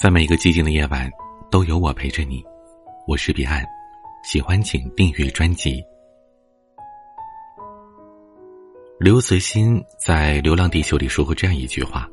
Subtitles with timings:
[0.00, 1.10] 在每一个寂静的夜晚，
[1.50, 2.42] 都有我陪着你。
[3.06, 3.62] 我是彼岸，
[4.24, 5.84] 喜欢请订阅专辑。
[8.98, 12.08] 刘慈欣在《流浪地球》里说过这样一句话：“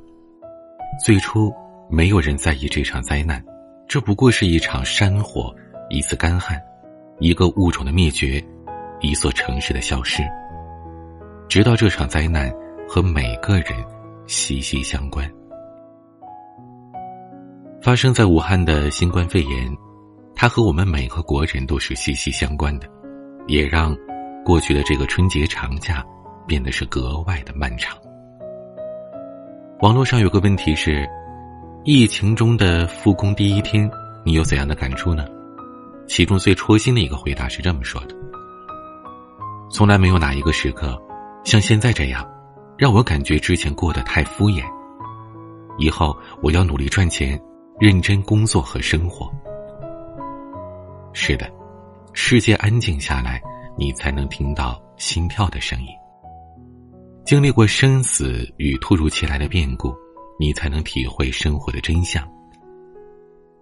[1.01, 1.49] 最初
[1.89, 3.41] 没有人在意这场灾难，
[3.87, 5.55] 这不过是一场山火，
[5.89, 6.61] 一次干旱，
[7.21, 8.43] 一个物种的灭绝，
[8.99, 10.21] 一座城市的消失。
[11.47, 12.53] 直到这场灾难
[12.85, 13.81] 和每个人
[14.27, 15.25] 息息相关。”
[17.87, 19.77] 发生在武汉的新冠肺炎，
[20.35, 22.87] 它和我们每个国人都是息息相关的，
[23.47, 23.95] 也让
[24.43, 26.05] 过去的这个春节长假
[26.45, 27.97] 变得是格外的漫长。
[29.79, 31.07] 网络上有个问题是：
[31.85, 33.89] 疫情中的复工第一天，
[34.25, 35.25] 你有怎样的感触呢？
[36.09, 38.13] 其中最戳心的一个回答是这么说的
[39.71, 41.01] ：“从来没有哪一个时刻
[41.45, 42.29] 像现在这样，
[42.77, 44.61] 让我感觉之前过得太敷衍。
[45.77, 47.41] 以后我要努力赚钱。”
[47.79, 49.31] 认真工作和生活。
[51.13, 51.47] 是的，
[52.13, 53.39] 世界安静下来，
[53.77, 55.87] 你才能听到心跳的声音。
[57.23, 59.93] 经历过生死与突如其来的变故，
[60.39, 62.27] 你才能体会生活的真相。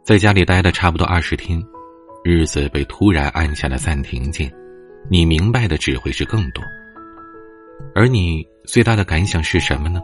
[0.04, 1.62] 在家里待了差不多二十天，
[2.24, 4.50] 日子被突然按下了暂停键，
[5.10, 6.64] 你明白的只会是更多。
[7.94, 10.02] 而你最大的感想是什么呢？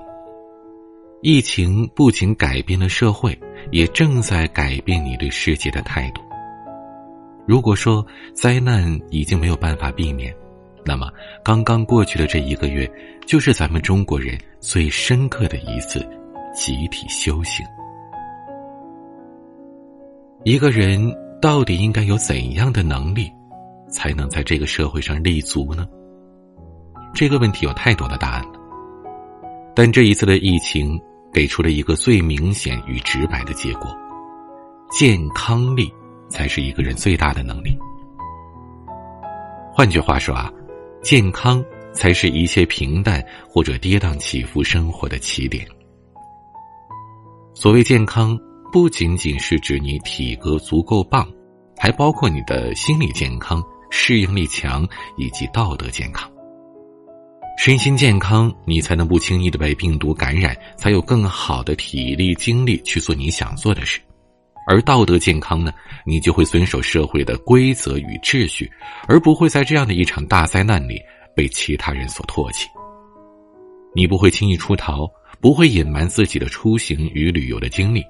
[1.21, 3.39] 疫情不仅改变了社会，
[3.69, 6.21] 也正在改变你对世界的态度。
[7.45, 10.33] 如果说灾难已经没有办法避免，
[10.85, 11.11] 那么
[11.43, 12.89] 刚刚过去的这一个月，
[13.25, 15.99] 就是咱们中国人最深刻的一次
[16.53, 17.65] 集体修行。
[20.43, 23.31] 一个人到底应该有怎样的能力，
[23.89, 25.87] 才能在这个社会上立足呢？
[27.13, 28.59] 这个问题有太多的答案了，
[29.75, 30.99] 但这一次的疫情。
[31.33, 33.95] 给出了一个最明显与直白的结果：
[34.91, 35.91] 健康力
[36.29, 37.77] 才是一个人最大的能力。
[39.73, 40.51] 换句话说啊，
[41.01, 41.63] 健康
[41.93, 45.65] 才是一切平淡或者跌宕起伏生活的起点。
[47.53, 48.37] 所谓健康，
[48.71, 51.27] 不仅仅是指你体格足够棒，
[51.77, 56.29] 还包括你的心理健康、适应力强以及道德健康。
[57.57, 63.99] 身心健康，你才能不轻易的被病毒感染，才有更好的体力精力去做你想做的事；
[64.67, 65.71] 而道德健康呢，
[66.03, 68.71] 你就会遵守社会的规则与秩序，
[69.07, 70.99] 而不会在这样的一场大灾难里
[71.35, 72.67] 被其他人所唾弃。
[73.93, 75.07] 你不会轻易出逃，
[75.39, 78.03] 不会隐瞒自己的出行与旅游的经历，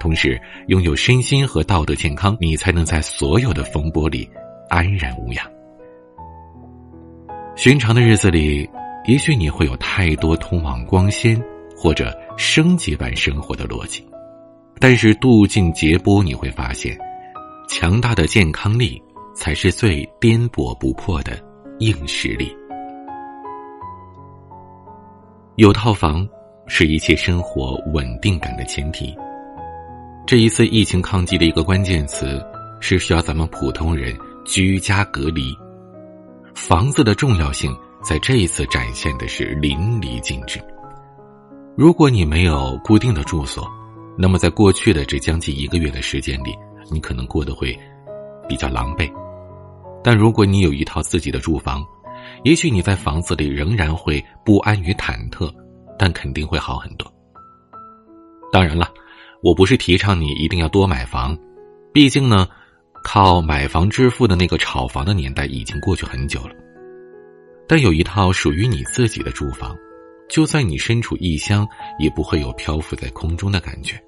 [0.00, 4.28] 同时拥有身心和道德健康，你才能在所有的风波里
[4.68, 5.50] 安然无恙。
[7.56, 8.68] 寻常的日子里。
[9.04, 11.36] 也许你会有太多通往光鲜
[11.76, 14.06] 或者升级版生活的逻辑，
[14.78, 16.96] 但是渡尽劫波，你会发现，
[17.68, 19.02] 强大的健康力
[19.34, 21.32] 才是最颠簸不破的
[21.80, 22.56] 硬实力。
[25.56, 26.24] 有套房
[26.68, 29.12] 是一切生活稳定感的前提。
[30.24, 32.40] 这一次疫情抗击的一个关键词
[32.78, 35.52] 是需要咱们普通人居家隔离，
[36.54, 37.76] 房子的重要性。
[38.02, 40.60] 在这一次展现的是淋漓尽致。
[41.76, 43.64] 如果你没有固定的住所，
[44.18, 46.52] 那么在过去的这将近一个月的时间里，
[46.90, 47.78] 你可能过得会
[48.48, 49.08] 比较狼狈。
[50.02, 51.80] 但如果你有一套自己的住房，
[52.42, 55.48] 也许你在房子里仍然会不安与忐忑，
[55.96, 57.08] 但肯定会好很多。
[58.50, 58.90] 当然了，
[59.44, 61.38] 我不是提倡你一定要多买房，
[61.92, 62.48] 毕竟呢，
[63.02, 66.54] 靠买房致富的那个炒房的年代已经过去很久了。
[67.68, 69.76] 但有一套属于你自己的住房，
[70.28, 71.66] 就算你身处异乡，
[71.98, 74.00] 也不会有漂浮在空中的感觉。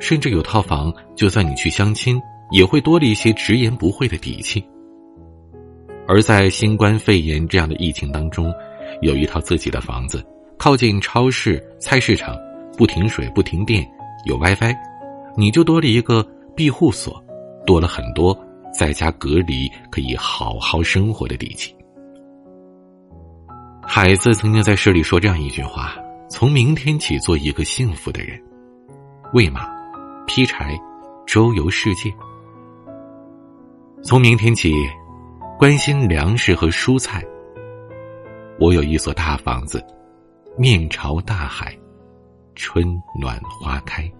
[0.00, 4.64] 甚至有套房，就算你去相亲，也会多了一些直言不讳的底气。
[6.06, 8.54] 而在新冠肺炎这样的疫情当中，
[9.02, 10.24] 有一套自己的房子，
[10.56, 12.36] 靠近超市、菜市场，
[12.76, 13.84] 不停水、不停电，
[14.24, 14.74] 有 WiFi，
[15.36, 16.24] 你就多了一个
[16.58, 17.24] 庇护所，
[17.64, 18.36] 多了很多
[18.76, 21.72] 在家隔离可以好好生活的底气。
[23.80, 25.94] 海子曾经在诗里说这样一句话
[26.28, 28.42] ：“从明天起，做一个幸福的人，
[29.34, 29.68] 喂马，
[30.26, 30.76] 劈柴，
[31.28, 32.12] 周游世界。
[34.02, 34.74] 从明天起，
[35.56, 37.22] 关心粮食和蔬菜。
[38.58, 39.80] 我有一所大房子，
[40.56, 41.72] 面朝大海，
[42.56, 44.10] 春暖花开。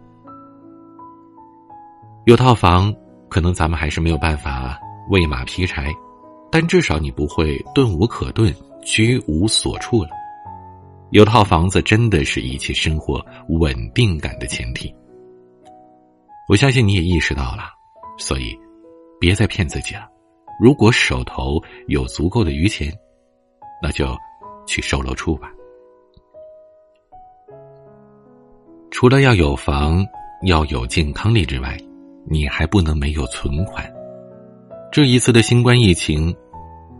[2.28, 2.94] 有套房，
[3.30, 4.78] 可能咱们还是没有办法
[5.08, 5.90] 喂马劈柴，
[6.52, 8.54] 但至少你不会顿无可顿。”
[8.84, 10.10] 居无所处了，
[11.10, 14.94] 有套房子真的是一切生活稳定感的前提。
[16.48, 17.64] 我相信你也意识到了，
[18.18, 18.56] 所以
[19.20, 20.08] 别再骗自己了。
[20.58, 22.90] 如果手头有足够的余钱，
[23.82, 24.16] 那就
[24.66, 25.50] 去售楼处吧。
[28.90, 30.06] 除了要有房、
[30.44, 31.76] 要有健康力之外，
[32.30, 33.90] 你还不能没有存款。
[34.90, 36.34] 这一次的新冠疫情，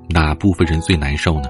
[0.08, 1.48] 哪部分人最难受呢？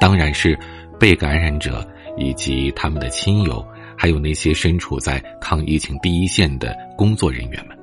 [0.00, 0.58] 当然是
[0.98, 1.86] 被感染者
[2.16, 3.64] 以及他们的亲友，
[3.96, 7.76] 还有那些身处在抗疫情第一线的工作人员们。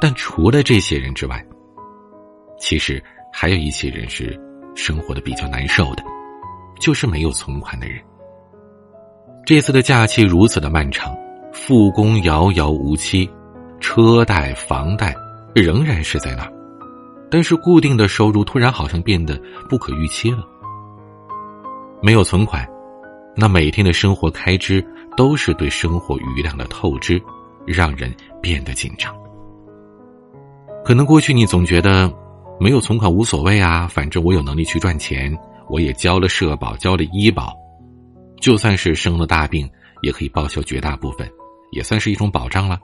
[0.00, 1.44] 但除了这些人之外，
[2.58, 3.02] 其实
[3.32, 4.38] 还有一些人是
[4.74, 6.02] 生活的比较难受的，
[6.80, 8.00] 就是没有存款的人。
[9.44, 11.14] 这次的假期如此的漫长，
[11.52, 13.28] 复工遥遥无期，
[13.84, 15.14] 车贷、房贷
[15.54, 16.50] 仍然是在那儿，
[17.30, 19.38] 但是固定的收入突然好像变得
[19.68, 20.38] 不可预期了。
[22.02, 22.66] 没有存款，
[23.36, 24.82] 那每天的生活开支
[25.18, 27.22] 都是对生活余量的透支，
[27.66, 28.10] 让人
[28.40, 29.14] 变得紧张。
[30.82, 32.10] 可能过去你总觉得。
[32.60, 35.36] 没有存款无所谓啊，反正我有能力去赚钱，
[35.68, 37.52] 我也交了社保，交了医保，
[38.40, 39.68] 就算是生了大病，
[40.02, 41.28] 也可以报销绝大部分，
[41.72, 42.78] 也算是一种保障了，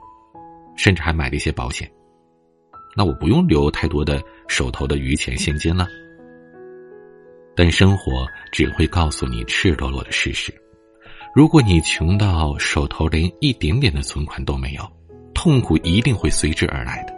[0.81, 1.87] 甚至还买了一些保险。
[2.97, 5.87] 那我不用留太多的手头的余钱现金了。
[7.55, 10.51] 但生活只会告诉你赤裸裸的事实：
[11.35, 14.81] 如果你穷到手头连一点点的存款都没有，
[15.35, 17.13] 痛苦一定会随之而来的。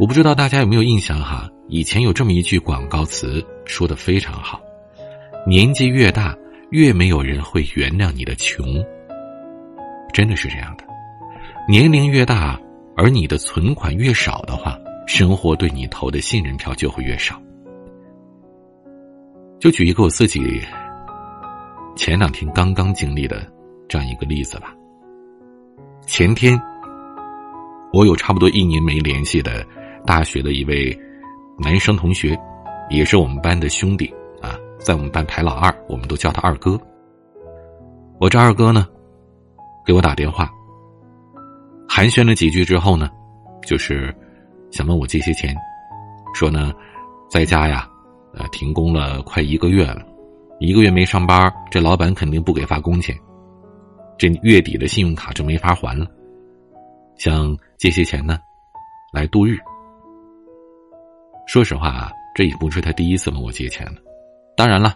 [0.00, 1.48] 我不知道大家有没有印象哈？
[1.68, 4.60] 以前有这么一句广告词，说的非常好：
[5.46, 6.36] 年纪越大，
[6.70, 8.66] 越没有人会原谅你的穷。
[10.12, 10.84] 真的是这样的，
[11.70, 12.58] 年龄越大，
[12.96, 17.38] 而你的存款越少的话，生活对你投的信任票就会越少。
[19.60, 20.62] 就举一个我自己
[21.94, 23.46] 前两天刚刚经历的
[23.86, 24.74] 这样一个例子吧。
[26.06, 26.58] 前天，
[27.92, 29.62] 我有差不多一年没联系的。
[30.06, 30.98] 大学的一位
[31.58, 32.34] 男生同学，
[32.88, 34.06] 也是我们班的兄弟
[34.40, 36.80] 啊，在我们班排老二，我们都叫他二哥。
[38.18, 38.88] 我这二哥呢，
[39.84, 40.50] 给我打电话，
[41.88, 43.10] 寒暄了几句之后呢，
[43.66, 44.14] 就是
[44.70, 45.56] 想问我借些钱，
[46.34, 46.72] 说呢，
[47.30, 47.88] 在家呀，
[48.34, 50.06] 呃，停工了快一个月了，
[50.60, 53.16] 一个月没上班，这老板肯定不给发工钱，
[54.18, 56.06] 这月底的信用卡就没法还了，
[57.16, 58.38] 想借些钱呢，
[59.12, 59.56] 来度日。
[61.46, 63.94] 说实话啊，这也不是他第一次问我借钱了。
[64.54, 64.94] 当然了，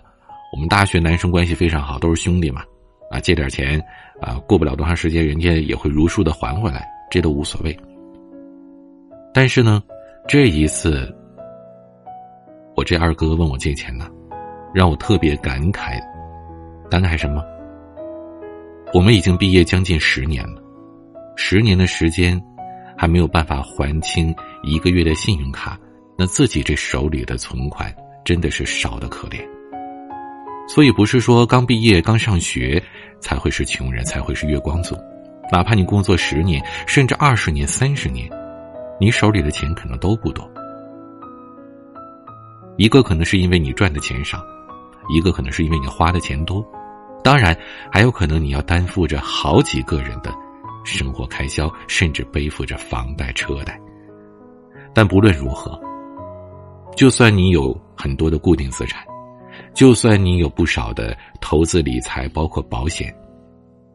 [0.52, 2.62] 我们大学男生关系非常好，都是兄弟嘛。
[3.12, 3.78] 啊，借点钱
[4.20, 7.76] 啊，过不了多长时间，人家也会如数的还回来，这都无所谓。
[9.34, 9.82] 但是呢，
[10.26, 11.14] 这一次，
[12.74, 14.08] 我这二哥问我借钱呢，
[14.74, 16.00] 让我特别感慨。
[16.90, 17.44] 感慨什么？
[18.94, 20.62] 我们已经毕业将近十年了，
[21.36, 22.42] 十年的时间，
[22.96, 25.78] 还没有办法还清一个月的信用卡。
[26.18, 27.94] 那自己这手里的存款
[28.24, 29.40] 真的是少的可怜，
[30.74, 32.82] 所以不是说刚毕业刚上学
[33.20, 34.96] 才会是穷人，才会是月光族，
[35.50, 38.26] 哪怕你工作十年，甚至二十年、三十年，
[38.98, 40.50] 你手里的钱可能都不多。
[42.78, 44.42] 一个可能是因为你赚的钱少，
[45.14, 46.64] 一个可能是因为你花的钱多，
[47.22, 47.54] 当然
[47.90, 50.32] 还有可能你要担负着好几个人的
[50.84, 53.78] 生活开销，甚至背负着房贷车贷。
[54.94, 55.78] 但不论如何。
[56.96, 59.02] 就算你有很多的固定资产，
[59.74, 63.14] 就算你有不少的投资理财，包括保险，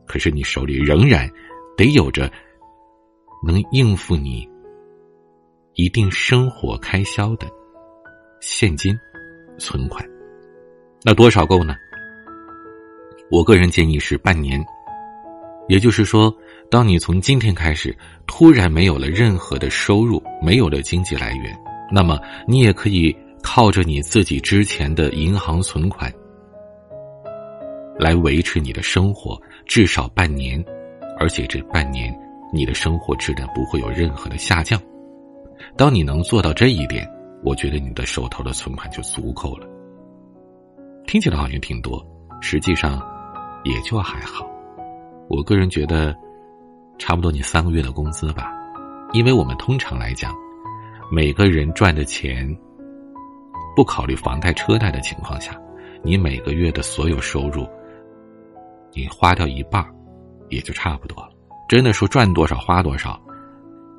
[0.06, 1.30] 可是你手里仍然
[1.78, 2.32] 得有着
[3.46, 4.48] 能应付你
[5.76, 7.48] 一定生活开销的
[8.42, 8.98] 现金
[9.60, 10.04] 存款。
[11.04, 11.76] 那多少够呢？
[13.30, 14.64] 我个人建议是半年。
[15.68, 16.34] 也就是说，
[16.72, 21.54] 当你从今天开始突然没有了任何的收入，没有了经济来源。
[21.92, 22.18] 那么，
[22.48, 26.12] 你也可以靠着你自己之前的银行存款
[27.98, 30.64] 来维持你的生活，至少半年，
[31.20, 32.14] 而且这半年
[32.54, 34.80] 你的生活质量不会有任何的下降。
[35.76, 37.10] 当你能做到这一点，
[37.44, 39.68] 我觉得你的手头的存款就足够了。
[41.08, 42.06] 听起来好像挺多，
[42.42, 43.02] 实际上
[43.64, 44.46] 也就还好。
[45.30, 46.16] 我个人觉得，
[47.00, 48.52] 差不多你三个月的工资吧，
[49.14, 50.36] 因为我们通常来讲。
[51.10, 52.46] 每个人赚的钱，
[53.78, 55.56] 不考虑房贷车贷的情况下，
[56.02, 57.64] 你每个月的所有收入，
[58.92, 59.86] 你花掉一半，
[60.50, 61.30] 也就差不多了。
[61.70, 63.22] 真的说赚多少花多少，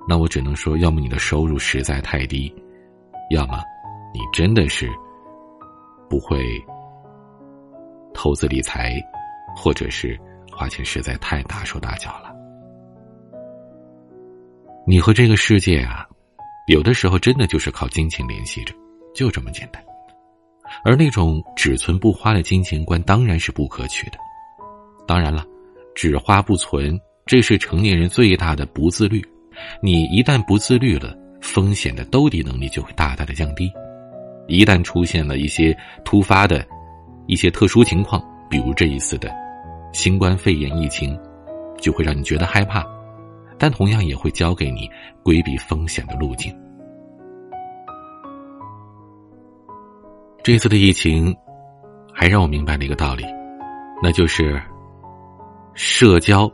[0.09, 2.53] 那我只能说，要么你的收入实在太低，
[3.31, 3.63] 要么
[4.13, 4.91] 你真的是
[6.11, 6.45] 不会
[8.13, 9.01] 投资理财，
[9.55, 10.19] 或者是
[10.51, 12.35] 花钱实在太大手大脚了。
[14.85, 16.05] 你和这个世界啊，
[16.67, 18.75] 有的时候真的就是靠金钱联系着，
[19.15, 19.83] 就这么简单。
[20.85, 24.19] 而那种只存不花的金钱观当然是不可取的。
[25.07, 25.45] 当然了，
[25.95, 29.23] 只花不存，这是成年人最大的不自律。
[29.83, 33.73] 你一旦不自律了，风险的兜底能力就会大大的降低。
[34.47, 36.65] 一旦出现了一些突发的、
[37.27, 39.35] 一些特殊情况，比如这一次的
[39.93, 41.19] 新冠肺炎疫情，
[41.81, 42.87] 就会让你觉得害怕，
[43.59, 44.89] 但同样也会教给你
[45.23, 46.55] 规避风险的路径。
[50.49, 51.37] 这次的疫情，
[52.11, 53.23] 还让我明白了一个道理，
[54.03, 54.59] 那就是
[55.75, 56.51] 社交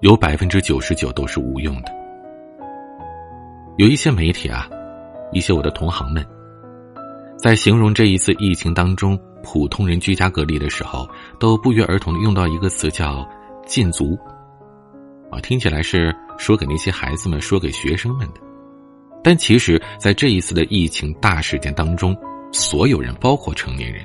[0.00, 1.92] 有百分之九十九都是无用的。
[3.76, 4.68] 有一些媒体啊，
[5.30, 6.26] 一些我的同行们。
[7.36, 13.24] 在形容这一次疫情当中普通人居家隔离的时候，都不约而同的用到一个词叫
[13.64, 14.18] “禁足”，
[15.30, 18.40] 啊，听起来是说给那些孩子们、说给学生们的，
[19.22, 22.16] 但其实，在这一次的疫情大事件当中，
[22.52, 24.04] 所有人，包括成年人，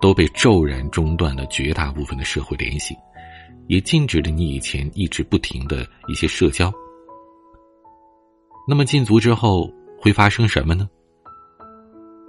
[0.00, 2.96] 都被骤然中断了绝大部分的社会联系，
[3.66, 6.72] 也禁止了你以前一直不停的一些社交。
[8.68, 10.88] 那么禁足之后会发生什么呢？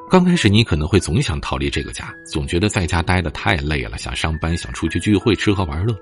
[0.09, 5.93] 刚开始你可能会总想逃离这个家，总觉得在家待的太累了，想上班，想出去聚会、吃喝玩乐。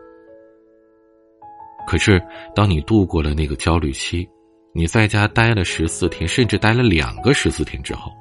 [1.88, 2.22] 可是，
[2.56, 4.28] 当你度过了那个焦虑期，
[4.74, 8.12] 你在家待了十四天，甚至待了两个十四天之后，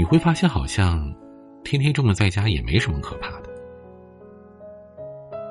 [0.00, 1.14] 你会发现，好像
[1.62, 3.50] 天天这么在家也没什么可怕的。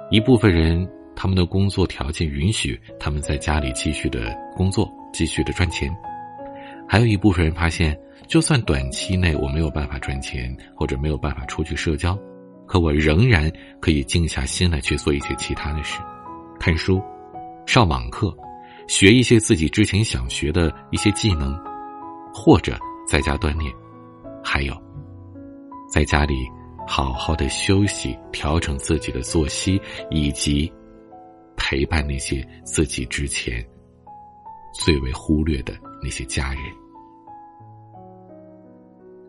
[0.10, 5.88] 一部分人，他们的工作条件允许他们在家里继续的工作，继续的赚钱；
[6.88, 7.96] 还有一部分人发现。
[8.28, 12.18] 就算短期内我没有办法赚钱，或者没有办法出去社交，
[12.66, 16.00] 可我仍然可以静下心来去做一些其他的事，
[16.60, 17.00] 看书、
[17.68, 18.36] 上网课、
[18.88, 21.56] 学一些自己之前想学的一些技能，
[22.34, 22.76] 或者
[23.08, 23.72] 在家锻炼，
[24.44, 24.74] 还有
[25.92, 26.36] 在家里
[26.88, 29.80] 好好的休息，调整自己的作息，
[30.10, 30.72] 以及
[31.56, 33.64] 陪伴那些自己之前
[34.74, 36.62] 最为忽略的那些家人。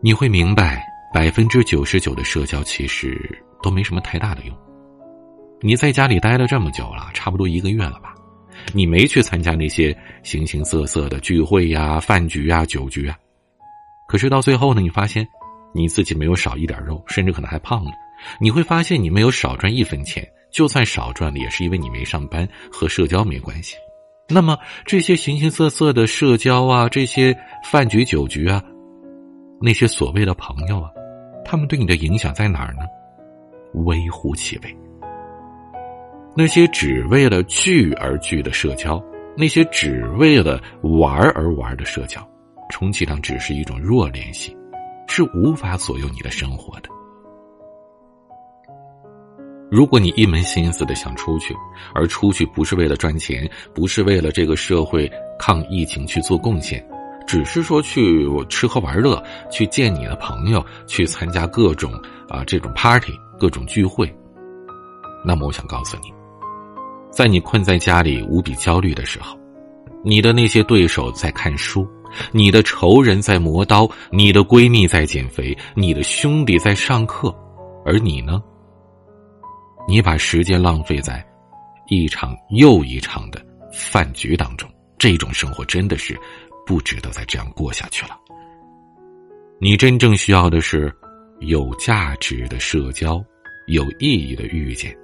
[0.01, 3.19] 你会明白，百分之九十九的社交其实
[3.61, 4.57] 都没什么太大的用。
[5.61, 8.15] 你在家里待了这么久了，差不多一个月了吧？
[8.73, 13.15] 你没去参加那些形形色色的聚会呀、饭局啊、酒局啊。
[14.11, 15.25] 可是到最后呢，你发现
[15.73, 17.91] 你自己没有少一点肉，甚至可能还胖了。
[18.41, 23.77] 你会发现你没有少赚一分钱，就算少赚了，也是因为你没上班，和社交没关系。
[24.27, 28.61] 那么这些形形色色的社交啊，这些饭局酒局啊。
[29.61, 30.91] 那些所谓的朋友啊，
[31.45, 32.81] 他们对你的影响在哪儿呢？
[33.85, 34.77] 微乎其微。
[36.35, 39.01] 那些只为了聚而聚的社交，
[39.37, 42.21] 那些只为了玩而玩的社交，
[42.71, 44.57] 充其量只是一种弱联系，
[45.07, 46.89] 是无法左右你的生活的。
[49.69, 51.55] 如果你一门心思的想出去，
[51.93, 56.83] 而出去不是为了赚钱，不是为了这个社会抗疫情去做贡献。
[57.27, 61.93] 只是说去吃喝玩乐，去见你的朋友，去参加各种
[62.27, 64.13] 啊这种 party、各种聚会。
[65.23, 66.11] 那么，我想告诉你，
[67.09, 69.37] 在你困在家里无比焦虑的时候，
[70.03, 71.87] 你的那些对手在看书，
[72.31, 77.35] 你的仇人在磨刀，你的闺蜜在减肥，你的兄弟在上课，
[77.85, 78.41] 而你呢？
[79.87, 81.25] 你把时间浪费在
[81.87, 86.19] 一场又一场的饭局当中，这种生活真的是。
[86.63, 88.17] 不值得再这样过下去了。
[89.59, 90.93] 你真正需要的是
[91.39, 93.21] 有价值的社交，
[93.65, 94.95] 有意义的遇见。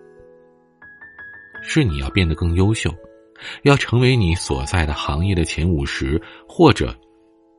[1.63, 2.93] 是你要变得更优秀，
[3.63, 6.95] 要成为你所在的行业的前五十，或者，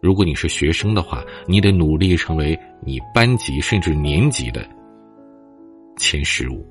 [0.01, 4.67] 如果你是学生的话，你得努力成为你班级甚至年级的
[5.97, 6.65] 前十五。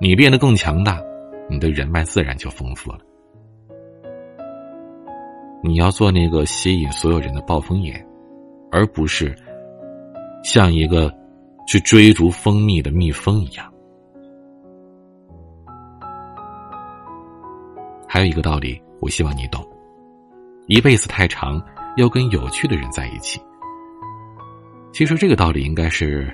[0.00, 1.00] 你变得更强大，
[1.48, 2.98] 你的人脉自然就丰富了。
[5.62, 8.04] 你要做那个吸引所有人的暴风眼，
[8.72, 9.32] 而不是
[10.42, 11.08] 像一个
[11.68, 13.71] 去追逐蜂蜜的蜜蜂一样。
[18.12, 19.66] 还有一个道理，我希望你懂：
[20.66, 21.58] 一辈子太长，
[21.96, 23.40] 要跟有趣的人在一起。
[24.92, 26.30] 其实这个道理应该是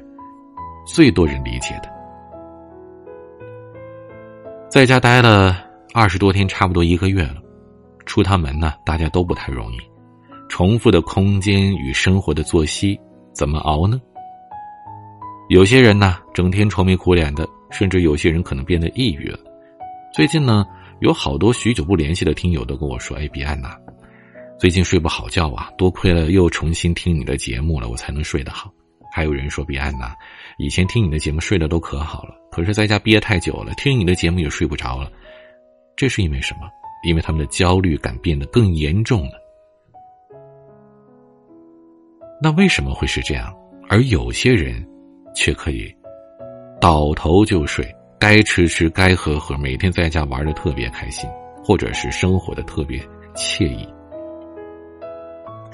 [0.84, 1.88] 最多人理解的。
[4.68, 5.56] 在家待了
[5.94, 7.36] 二十多天，差不多一个月了。
[8.06, 9.76] 出趟门呢，大家都不太容易。
[10.48, 12.98] 重复的空间与生活的作息，
[13.32, 14.00] 怎么熬呢？
[15.48, 19.38] 有些人呢，整天愁眉苦脸的，甚至有些人可能变得抑郁了。
[20.12, 20.66] 最近呢，
[21.00, 23.76] 有好多许久不联系的听友都跟我说：“哎，彼岸呐，
[24.58, 28.72] 最近睡不好觉啊，多亏了又重新听你的节目了，我才能睡得好。”
[29.10, 30.14] 还有人说：“彼岸呐，
[30.58, 35.10] 以前听你的节目睡得都可好了，可是在家憋太久了，听你的节目也睡不着了。
[35.96, 36.68] 这是因为什么？
[37.04, 39.32] 因为他们的焦虑感变得更严重了。
[42.42, 43.54] 那为什么会是这样？
[43.88, 44.86] 而有些人
[45.34, 45.92] 却可以
[46.80, 47.88] 倒头就睡，
[48.18, 51.28] 该吃吃，该喝喝，每天在家玩的特别开心，
[51.64, 52.98] 或者是生活的特别
[53.34, 53.88] 惬意。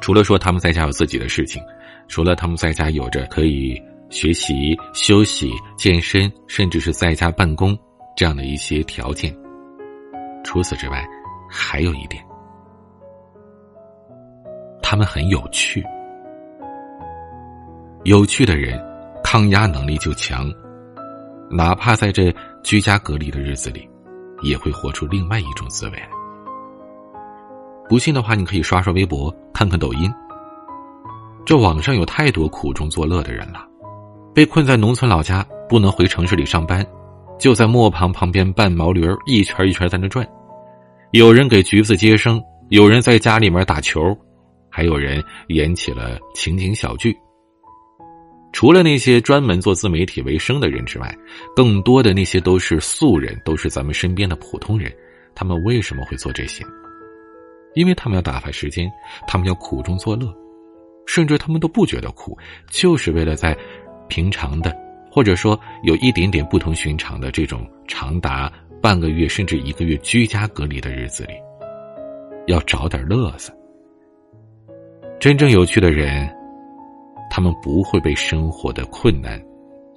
[0.00, 1.62] 除了说他们在家有自己的事情。”
[2.06, 7.74] 除了他们在家有着可以学习、休息、健身，甚至是在家办公
[8.14, 9.34] 这样的一些条件，
[10.44, 11.02] 除此之外，
[11.48, 12.22] 还有一点，
[14.82, 15.82] 他们很有趣。
[18.04, 18.78] 有趣的人，
[19.24, 20.52] 抗压能力就强，
[21.56, 22.34] 哪怕在这
[22.64, 23.88] 居家隔离的日子里，
[24.42, 26.08] 也会活出另外一种滋味来。
[27.88, 30.12] 不信的话，你可以刷刷微博，看看抖音。
[31.46, 33.64] 这网上有太多苦中作乐的人了，
[34.34, 36.84] 被困在农村老家，不能回城市里上班，
[37.38, 40.26] 就在磨棚旁边扮毛驴一圈一圈在那转。
[41.12, 44.00] 有人给橘子接生，有人在家里面打球，
[44.68, 47.16] 还有人演起了情景小剧。
[48.54, 51.12] 除了那些专门做自媒体为生的人之外，
[51.56, 54.90] 更多的那些都是素人，都是咱们身边的普通人。
[55.34, 56.64] 他们为什么会做这些？
[57.74, 58.88] 因为他们要打发时间，
[59.26, 60.32] 他们要苦中作乐。
[61.04, 62.38] 甚至他们都不觉得苦，
[62.70, 63.58] 就是为了在
[64.08, 64.72] 平常的，
[65.10, 71.32] 或者说有一点点不同寻常的这种长达半个月甚至一个月居家隔离的日子里，
[72.46, 73.52] 要找点乐子。
[75.18, 76.32] 真正有趣的人，
[77.36, 79.42] 他们不会被生活的困难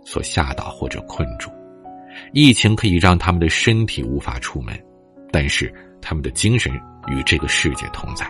[0.04, 1.52] 所吓倒或者困住。
[2.34, 4.76] 疫情可以让他们的身体无法出门，
[5.32, 6.74] 但是他们的精神
[7.08, 8.28] 与这个世界同在。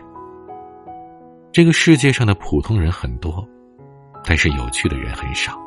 [1.53, 3.47] 这个世界上的普通人很多，
[4.25, 5.57] 但是有趣的人很少。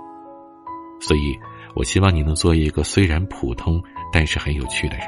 [1.00, 1.34] 所以，
[1.74, 5.06] 我希望你能做一个虽然普通但是很有趣的人。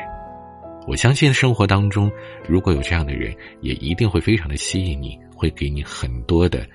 [0.87, 2.11] 我相信生活当中
[2.49, 6.67] 如果有这样的人，也一定会非常的吸引你，会给你很多的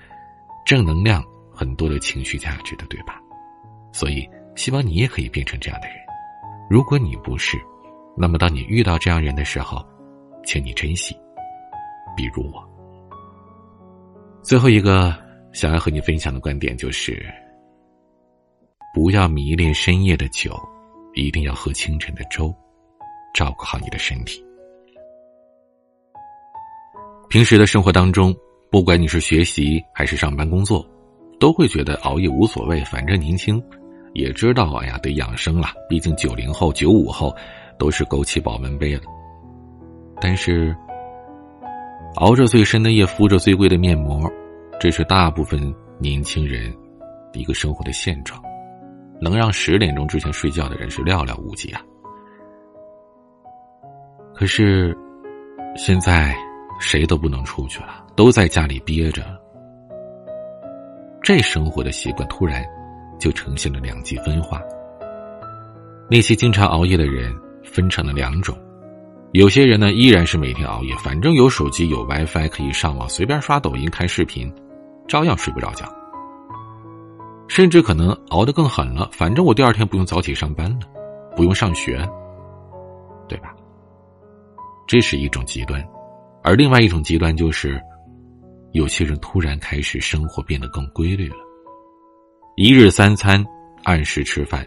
[0.64, 1.20] 正能量，
[1.58, 3.20] 很多的情绪价值的，对吧？
[3.92, 5.96] 所以，希望你也可以变成这样的人。
[6.70, 7.58] 如果你不是，
[8.16, 9.84] 那么当你遇到这样人的时候，
[10.44, 11.16] 请你珍惜。
[12.16, 12.64] 比如我。
[14.40, 15.12] 最后一个
[15.52, 17.26] 想要和你分享的观点就是：
[18.94, 20.56] 不要迷恋深夜的酒，
[21.14, 22.54] 一定要喝清晨的粥，
[23.34, 24.40] 照顾好你的身体。
[27.28, 28.32] 平时的生活当中，
[28.70, 30.88] 不管你是学习还是上班工作，
[31.38, 33.62] 都会觉得熬夜无所谓，反正年轻，
[34.14, 37.34] 也知道哎呀得养生了，毕竟九零后、九五后
[37.78, 39.02] 都是枸杞保温杯了。
[40.20, 40.76] 但是。
[42.16, 44.28] 熬着最深的夜，敷着最贵的面膜，
[44.80, 46.74] 这是大部分年轻人
[47.34, 48.42] 一个生活的现状。
[49.20, 51.80] 能让十点钟之前睡觉的人是寥寥无几啊。
[54.34, 54.96] 可是，
[55.76, 56.34] 现在
[56.80, 59.37] 谁都不能出去了，都在家里憋着。
[61.22, 62.64] 这生活的习惯突然
[63.18, 64.62] 就呈现了两极分化。
[66.10, 68.56] 那些经常熬夜的人分成了两种。
[69.32, 74.50] 有些人呢，依然是每天熬夜，反正有手机有 WiFi 可以上网，随便刷抖音看视频，
[75.06, 75.86] 照样睡不着觉。
[77.46, 80.78] 甚至可能熬得更狠了，反正我第二天不用早起上班了，
[81.36, 81.98] 不用上学，
[83.28, 83.54] 对吧？
[84.86, 85.86] 这是一种极端，
[86.42, 87.78] 而另外一种极端就是，
[88.78, 91.38] 有些人突然开始生活变得更规律了，
[92.54, 93.44] 一日三餐
[93.82, 94.64] 按时吃饭，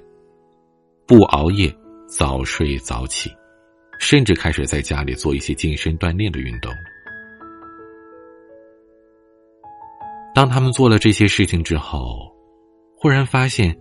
[1.08, 1.74] 不熬夜，
[2.10, 3.32] 早睡早起。
[4.00, 6.74] 甚至开始在家里做一些健身锻炼的运动。
[10.36, 12.36] 当他们做了这些事情之后，
[12.98, 13.74] 忽然发现，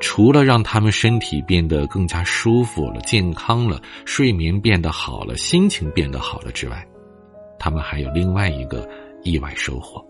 [0.00, 6.84] 除了让他们身体变得更加舒服了、健康了、睡眠变得好了、心情变得好了之外，
[7.60, 8.88] 他们还有另外一个
[9.28, 10.04] 意外收获。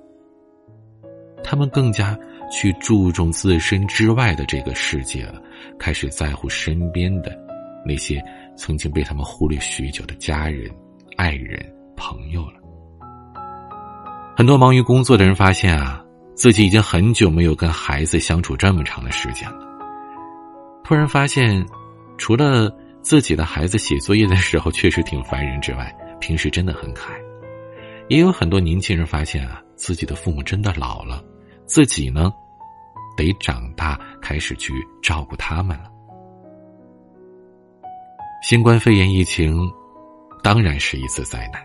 [1.43, 2.19] 他们更加
[2.51, 5.43] 去注重自身之外的这个世界了，
[5.79, 7.37] 开始在乎身边的
[7.85, 8.23] 那些。
[8.61, 10.69] 曾经被他们忽略许久的家人、
[11.17, 11.65] 爱人、
[11.97, 12.55] 朋友了。
[14.37, 16.05] 很多忙于工作的人发现啊，
[16.35, 19.61] 自己已经很久没有跟孩子相处这么长的时间了。
[20.83, 21.65] 突然发现，
[22.17, 22.69] 除了
[23.01, 27.28] 自己的孩子写作业的时候确实挺烦人之外，平时真的很可爱。
[28.09, 31.23] 也有很多年轻人发现啊，自己的父母真的老了，
[31.67, 32.33] 自己呢，
[33.17, 35.91] 得长大开始去照顾他们了。
[38.43, 39.71] 新冠肺炎疫情
[40.43, 41.63] 当然是一次灾难。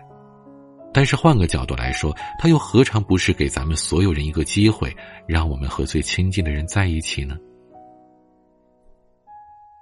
[0.92, 4.94] 但是换个角度来说，它又何尝不是给咱们所有人一个机会，
[5.26, 7.36] 让我们和最亲近的人在一起呢？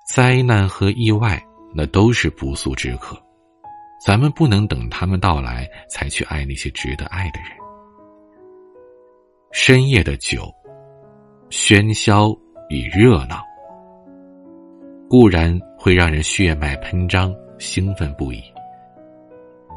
[0.07, 1.43] 灾难和意外，
[1.75, 3.15] 那都是不速之客，
[4.05, 7.51] 咱们不能等他们到来才去爱那些值得爱的人。
[9.53, 10.53] 深夜的酒，
[11.51, 12.37] 喧嚣
[12.69, 13.43] 与热闹，
[15.09, 18.43] 固然会让人血脉喷张、兴奋不已，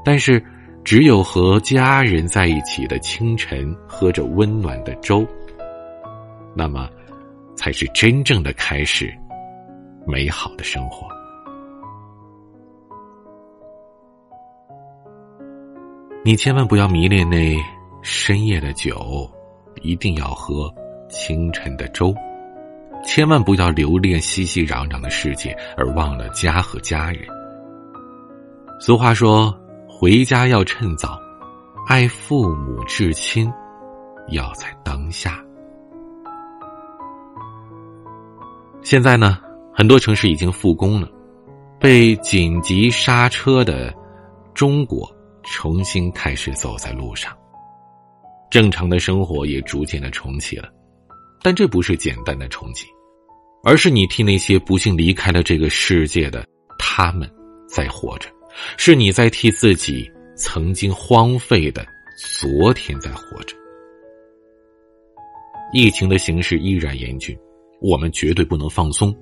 [0.03, 0.43] 但是。
[0.83, 5.25] 只有和家人在一起的清晨，喝着温暖的粥，
[6.55, 6.87] 那么，
[7.57, 9.11] 才是真正的开始，
[10.05, 11.07] 美好的生活。
[16.25, 17.55] 你千万不要迷恋那
[18.01, 19.29] 深夜的酒，
[19.83, 20.73] 一定要喝
[21.07, 22.11] 清晨的粥，
[23.03, 27.27] 千万不要留恋熙熙攘攘的世界，而忘了家和家人。
[28.79, 29.55] 俗话说。
[29.87, 31.17] 回家要趁早，
[31.87, 33.49] 爱父母至亲，
[34.27, 35.41] 要在当下。
[38.83, 39.37] 现在呢，
[39.73, 41.07] 很多城市已经复工了，
[41.79, 43.93] 被紧急刹车的
[44.53, 45.09] 中国
[45.45, 47.35] 重新开始走在路上，
[48.49, 50.69] 正常的生活也逐渐的重启了。
[51.41, 52.87] 但这不是简单的重启，
[53.63, 56.45] 而是你替那些不幸离开了这个世界的
[56.79, 57.29] 他们
[57.67, 58.29] 在活着。
[58.77, 61.85] 是你在替自己曾经荒废的
[62.41, 63.55] 昨天在活着。
[65.73, 67.37] 疫情的形势依然严峻，
[67.81, 69.13] 我们绝对不能放松，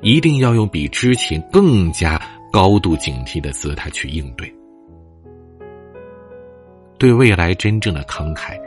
[0.00, 2.20] 一定要用比之前更加
[2.52, 4.50] 高度警惕的姿态去应对。
[6.98, 8.58] 对未来真正的慷慨，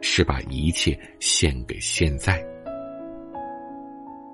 [0.00, 2.44] 是把一切献给现在。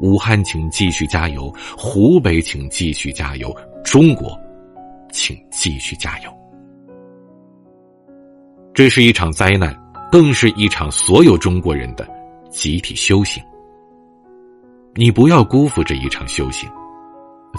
[0.01, 3.49] 武汉，请继续加油；湖北，请继续加油；
[3.85, 4.39] 中国。
[5.11, 6.31] 请继续加油。
[8.75, 9.75] 这是一场灾难，
[10.13, 12.07] 更是一场所有中国人的
[12.51, 13.43] 集体修行。
[14.95, 16.69] 你不要辜负这一场修行。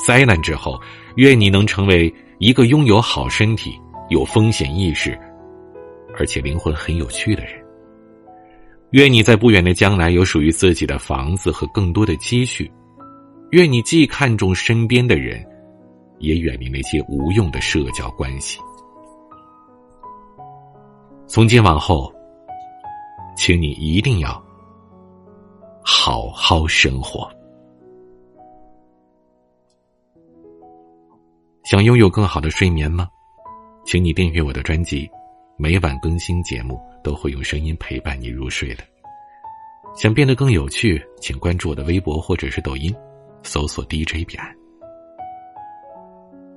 [0.06, 0.80] 灾难之后，
[1.16, 3.72] 愿你能成为一个拥有好身体、
[4.10, 5.20] 有风险意识，
[6.20, 7.54] 而且灵魂很有趣的人。
[8.92, 12.72] 愿你在不远的将来有属于自己的房子和更多的积蓄。
[13.52, 15.44] 愿你既看重身边的人。
[16.20, 18.60] 也远离那些无用的社交关系。
[21.28, 22.14] 从今往后，
[23.38, 24.32] 请你一定要
[25.82, 27.32] 好好生活。
[31.64, 33.08] 想拥有更好的睡眠吗？
[33.86, 35.10] 请你订阅我的专辑，
[35.62, 38.84] 每晚更新节目，都会用声音陪伴你入睡的。
[39.94, 42.96] 想变得更有趣，请关注我的微博或者是抖音，
[43.44, 44.56] 搜索 DJ 彼岸。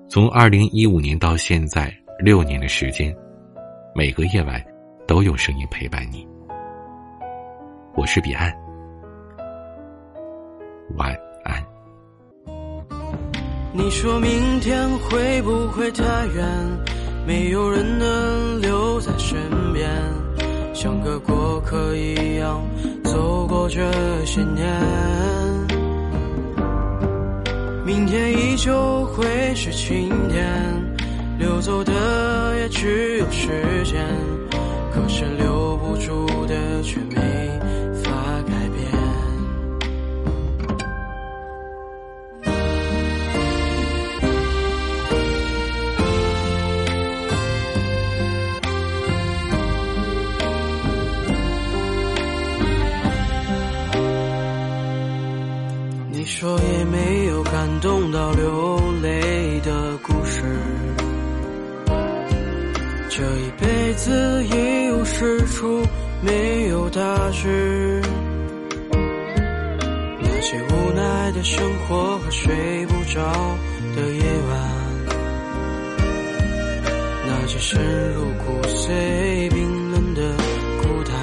[0.09, 3.13] 从二零一五年到现在六年的时间，
[3.93, 4.65] 每个夜晚
[5.05, 6.25] 都有声音陪伴你。
[7.97, 8.57] 我是彼岸，
[10.97, 11.13] 晚
[11.43, 11.61] 安。
[13.73, 16.92] 你说明天会不会太远？
[17.25, 19.39] 没有人能留在身
[19.73, 19.89] 边，
[20.75, 22.61] 像个过客一样
[23.05, 23.81] 走过这
[24.25, 24.67] 些年。
[27.87, 30.45] 明天依旧会是晴天，
[31.39, 31.93] 流走的
[32.59, 33.49] 也只有时
[33.85, 34.05] 间，
[34.93, 37.21] 可是留不住的却没。
[60.13, 60.43] 故事，
[63.09, 65.83] 这一辈子一无是处，
[66.21, 67.01] 没有大
[67.33, 68.03] 事。
[70.21, 73.23] 那些无奈的生活和睡不着
[73.97, 74.53] 的夜晚，
[77.27, 77.81] 那些深
[78.13, 80.21] 入骨髓、冰冷的
[80.83, 81.15] 孤单，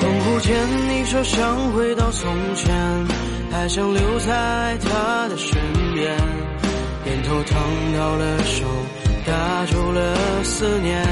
[0.00, 0.56] 恍惚间，
[0.88, 0.96] 你。
[1.06, 2.74] 说想回到从前，
[3.52, 5.55] 还想留在他的身
[5.96, 6.14] 边。
[7.06, 7.62] 烟头烫
[7.96, 8.64] 到了手，
[9.24, 11.02] 打住了思念。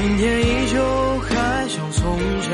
[0.00, 2.50] 明天依旧还像从前，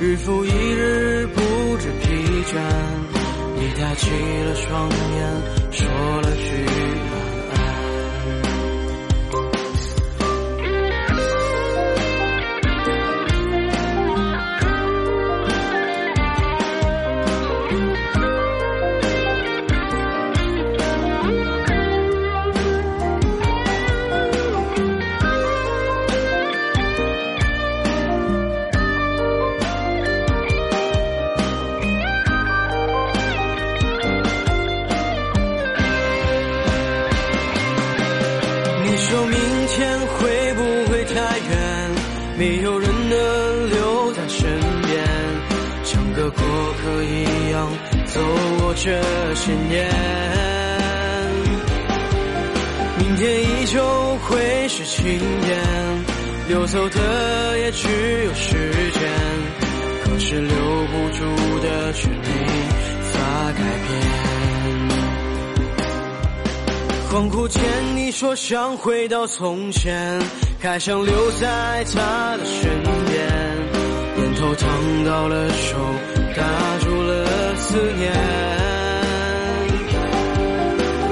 [0.00, 1.40] 日复一日不
[1.78, 2.06] 知疲
[2.44, 2.54] 倦。
[3.58, 5.16] 你抬起了双眼，
[5.72, 5.88] 说
[6.22, 6.75] 了句。
[57.58, 57.88] 也只
[58.24, 58.56] 有时
[58.92, 59.02] 间，
[60.04, 61.24] 可是留不住
[61.60, 62.24] 的却没
[63.12, 63.14] 法
[63.52, 63.90] 改变。
[67.08, 67.62] 恍惚间，
[67.94, 70.20] 你说想回到从前，
[70.60, 73.16] 还想留在他的身边。
[74.18, 75.76] 烟头烫到了手，
[76.34, 76.42] 打
[76.80, 78.12] 住了思念。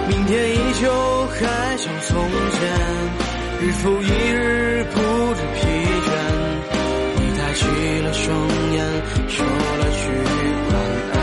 [0.09, 0.83] 明天依旧
[1.27, 2.17] 还像从
[2.51, 2.61] 前，
[3.61, 4.64] 日复一日
[9.29, 10.03] 说了句
[10.71, 10.75] 晚
[11.13, 11.17] 安。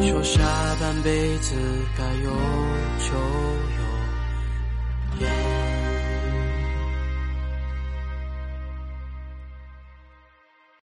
[0.00, 0.42] 你说下
[0.80, 1.54] 半辈子
[1.96, 2.30] 该有
[2.98, 3.51] 就。